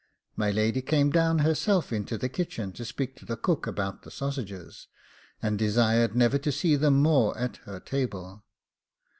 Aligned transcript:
My 0.35 0.49
lady 0.49 0.81
came 0.81 1.11
down 1.11 1.37
herself 1.45 1.93
into 1.93 2.17
the 2.17 2.27
kitchen 2.27 2.71
to 2.71 2.83
speak 2.83 3.15
to 3.17 3.25
the 3.27 3.37
cook 3.37 3.67
about 3.67 4.01
the 4.01 4.09
sausages, 4.09 4.87
and 5.43 5.59
desired 5.59 6.15
never 6.15 6.39
to 6.39 6.51
see 6.51 6.75
them 6.75 7.03
more 7.03 7.37
at 7.37 7.57
her 7.65 7.79
table. 7.79 8.43